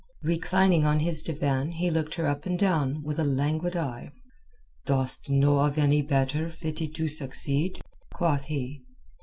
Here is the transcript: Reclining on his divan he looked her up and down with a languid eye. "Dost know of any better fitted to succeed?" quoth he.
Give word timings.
Reclining 0.23 0.83
on 0.83 1.01
his 1.01 1.21
divan 1.21 1.73
he 1.73 1.91
looked 1.91 2.15
her 2.15 2.25
up 2.25 2.47
and 2.47 2.57
down 2.57 3.03
with 3.03 3.19
a 3.19 3.23
languid 3.23 3.75
eye. 3.75 4.11
"Dost 4.87 5.29
know 5.29 5.59
of 5.59 5.77
any 5.77 6.01
better 6.01 6.49
fitted 6.49 6.95
to 6.95 7.07
succeed?" 7.07 7.79
quoth 8.11 8.45
he. 8.45 8.81